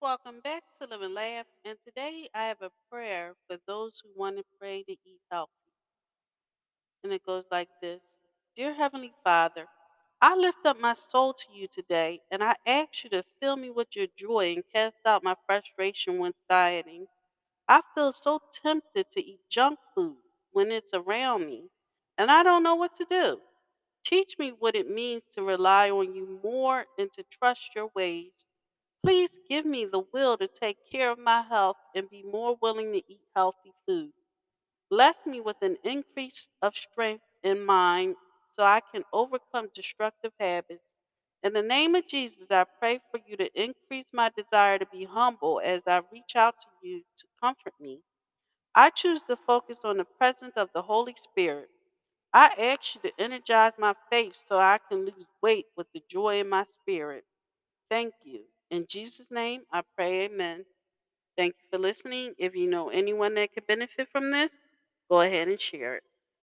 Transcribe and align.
Welcome 0.00 0.40
back 0.42 0.62
to 0.80 0.86
Live 0.88 1.02
and 1.02 1.14
Laugh. 1.14 1.46
And 1.64 1.76
today 1.84 2.28
I 2.34 2.46
have 2.48 2.62
a 2.62 2.70
prayer 2.90 3.34
for 3.48 3.58
those 3.66 3.92
who 4.02 4.10
want 4.18 4.36
to 4.38 4.44
pray 4.58 4.82
to 4.84 4.92
eat 4.92 5.20
healthy. 5.30 5.50
And 7.04 7.12
it 7.12 7.24
goes 7.26 7.44
like 7.50 7.68
this 7.82 8.00
Dear 8.56 8.74
Heavenly 8.74 9.12
Father, 9.24 9.66
I 10.20 10.34
lift 10.36 10.66
up 10.66 10.78
my 10.80 10.94
soul 11.10 11.34
to 11.34 11.52
you 11.54 11.68
today, 11.68 12.20
and 12.30 12.44
I 12.44 12.56
ask 12.66 13.04
you 13.04 13.10
to 13.10 13.24
fill 13.40 13.56
me 13.56 13.70
with 13.70 13.88
your 13.94 14.08
joy 14.18 14.54
and 14.54 14.64
cast 14.74 14.96
out 15.06 15.24
my 15.24 15.36
frustration 15.46 16.18
when 16.18 16.32
dieting. 16.48 17.06
I 17.68 17.82
feel 17.94 18.12
so 18.12 18.40
tempted 18.62 19.06
to 19.12 19.20
eat 19.24 19.40
junk 19.50 19.78
food 19.94 20.18
when 20.52 20.72
it's 20.72 20.94
around 20.94 21.46
me, 21.46 21.70
and 22.18 22.30
I 22.30 22.42
don't 22.42 22.62
know 22.64 22.76
what 22.76 22.96
to 22.98 23.06
do. 23.10 23.40
Teach 24.04 24.36
me 24.38 24.52
what 24.58 24.76
it 24.76 24.90
means 24.90 25.22
to 25.34 25.42
rely 25.42 25.90
on 25.90 26.14
you 26.14 26.40
more 26.44 26.86
and 26.98 27.10
to 27.14 27.24
trust 27.32 27.62
your 27.76 27.90
ways. 27.94 28.32
Please 29.06 29.30
give 29.48 29.64
me 29.64 29.84
the 29.86 30.04
will 30.12 30.36
to 30.38 30.48
take 30.48 30.78
care 30.90 31.12
of 31.12 31.18
my 31.20 31.42
health 31.42 31.76
and 31.94 32.10
be 32.10 32.24
more 32.24 32.58
willing 32.60 32.92
to 32.92 32.98
eat 32.98 33.20
healthy 33.36 33.72
food. 33.86 34.10
Bless 34.90 35.14
me 35.26 35.40
with 35.40 35.58
an 35.62 35.76
increase 35.84 36.48
of 36.62 36.76
strength 36.76 37.24
in 37.44 37.64
mind 37.64 38.16
so 38.56 38.64
I 38.64 38.80
can 38.92 39.04
overcome 39.12 39.68
destructive 39.76 40.32
habits. 40.40 40.82
In 41.44 41.52
the 41.52 41.62
name 41.62 41.94
of 41.94 42.08
Jesus, 42.08 42.48
I 42.50 42.64
pray 42.80 43.00
for 43.12 43.20
you 43.28 43.36
to 43.36 43.48
increase 43.54 44.08
my 44.12 44.32
desire 44.36 44.78
to 44.80 44.86
be 44.86 45.04
humble 45.04 45.60
as 45.64 45.82
I 45.86 46.02
reach 46.12 46.36
out 46.36 46.56
to 46.62 46.88
you 46.88 47.00
to 47.00 47.26
comfort 47.40 47.74
me. 47.80 48.00
I 48.74 48.90
choose 48.90 49.22
to 49.28 49.36
focus 49.46 49.78
on 49.84 49.98
the 49.98 50.06
presence 50.06 50.54
of 50.56 50.70
the 50.74 50.82
Holy 50.82 51.16
Spirit. 51.22 51.68
I 52.34 52.46
ask 52.58 52.96
you 52.96 53.02
to 53.02 53.22
energize 53.22 53.74
my 53.78 53.94
faith 54.10 54.34
so 54.48 54.58
I 54.58 54.78
can 54.90 55.06
lose 55.06 55.26
weight 55.42 55.66
with 55.76 55.86
the 55.94 56.02
joy 56.10 56.40
in 56.40 56.48
my 56.48 56.64
spirit. 56.82 57.24
Thank 57.90 58.14
you. 58.24 58.42
In 58.70 58.86
Jesus' 58.88 59.26
name, 59.30 59.62
I 59.72 59.82
pray, 59.96 60.24
amen. 60.26 60.64
Thank 61.36 61.56
you 61.62 61.68
for 61.70 61.78
listening. 61.78 62.34
If 62.38 62.56
you 62.56 62.68
know 62.68 62.90
anyone 62.90 63.34
that 63.36 63.52
could 63.54 63.66
benefit 63.66 64.08
from 64.10 64.30
this, 64.32 64.52
go 65.10 65.20
ahead 65.22 65.48
and 65.48 65.60
share 65.60 65.96
it. 65.96 66.04